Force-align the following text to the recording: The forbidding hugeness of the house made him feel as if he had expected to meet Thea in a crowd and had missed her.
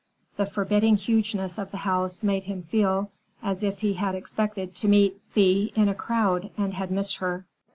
The 0.35 0.47
forbidding 0.47 0.95
hugeness 0.95 1.59
of 1.59 1.69
the 1.69 1.77
house 1.85 2.23
made 2.23 2.45
him 2.45 2.63
feel 2.63 3.11
as 3.43 3.61
if 3.61 3.81
he 3.81 3.93
had 3.93 4.15
expected 4.15 4.73
to 4.77 4.87
meet 4.87 5.21
Thea 5.33 5.69
in 5.75 5.87
a 5.87 5.93
crowd 5.93 6.49
and 6.57 6.73
had 6.73 6.89
missed 6.89 7.17
her. 7.17 7.45